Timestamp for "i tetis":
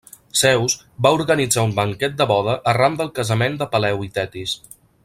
4.11-4.61